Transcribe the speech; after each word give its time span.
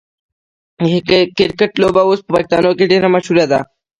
د 1.09 1.11
کرکټ 1.37 1.71
لوبه 1.81 2.01
اوس 2.07 2.19
په 2.23 2.31
پښتنو 2.35 2.71
کې 2.77 2.85
ډیره 2.91 3.07
مشهوره 3.15 3.45
ده. 3.51 3.59